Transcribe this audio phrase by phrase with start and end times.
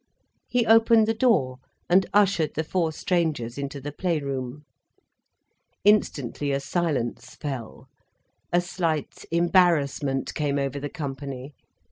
[0.47, 1.57] He opened the door
[1.87, 4.65] and ushered the four strangers into the play room.
[5.83, 7.87] Instantly a silence fell,
[8.51, 11.53] a slight embarrassment came over the company.